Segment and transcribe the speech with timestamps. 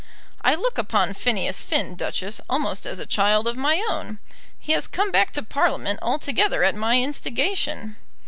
[0.43, 4.17] "I look upon Phineas Finn, Duchess, almost as a child of my own.
[4.57, 7.97] He has come back to Parliament altogether at my instigation."